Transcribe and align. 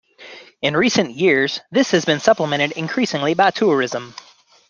In 0.63 0.75
recent 0.75 1.11
years 1.11 1.59
this 1.69 1.91
has 1.91 2.05
been 2.05 2.19
supplemented 2.19 2.71
increasingly 2.71 3.35
by 3.35 3.51
tourism. 3.51 4.15